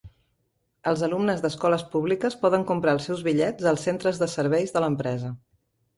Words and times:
Els 0.91 1.01
alumnes 1.07 1.43
d'escoles 1.43 1.83
públiques 1.95 2.37
poden 2.45 2.65
comprar 2.71 2.95
els 2.97 3.07
seus 3.11 3.21
bitllets 3.29 3.69
als 3.73 3.85
centres 3.89 4.23
de 4.23 4.33
serveis 4.37 4.75
de 4.79 4.83
l'empresa. 4.87 5.35